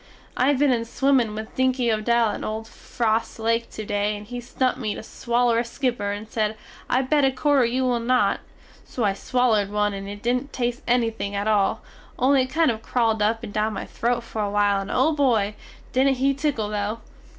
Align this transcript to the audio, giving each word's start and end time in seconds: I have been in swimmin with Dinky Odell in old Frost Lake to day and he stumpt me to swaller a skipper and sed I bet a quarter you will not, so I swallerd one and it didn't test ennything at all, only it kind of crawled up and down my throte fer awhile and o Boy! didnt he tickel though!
I 0.35 0.47
have 0.47 0.57
been 0.57 0.71
in 0.73 0.83
swimmin 0.83 1.35
with 1.35 1.53
Dinky 1.55 1.91
Odell 1.93 2.31
in 2.31 2.43
old 2.43 2.67
Frost 2.67 3.37
Lake 3.37 3.69
to 3.69 3.85
day 3.85 4.17
and 4.17 4.25
he 4.25 4.39
stumpt 4.41 4.77
me 4.79 4.95
to 4.95 5.03
swaller 5.03 5.59
a 5.59 5.63
skipper 5.63 6.09
and 6.11 6.27
sed 6.27 6.57
I 6.89 7.03
bet 7.03 7.23
a 7.23 7.29
quarter 7.31 7.65
you 7.65 7.83
will 7.85 7.99
not, 7.99 8.39
so 8.83 9.03
I 9.03 9.13
swallerd 9.13 9.69
one 9.69 9.93
and 9.93 10.09
it 10.09 10.23
didn't 10.23 10.53
test 10.53 10.81
ennything 10.87 11.35
at 11.35 11.47
all, 11.47 11.83
only 12.17 12.41
it 12.41 12.47
kind 12.49 12.71
of 12.71 12.81
crawled 12.81 13.21
up 13.21 13.43
and 13.43 13.53
down 13.53 13.73
my 13.73 13.85
throte 13.85 14.21
fer 14.23 14.39
awhile 14.39 14.81
and 14.81 14.89
o 14.89 15.11
Boy! 15.13 15.53
didnt 15.93 16.15
he 16.17 16.33
tickel 16.33 16.69
though! 16.71 17.01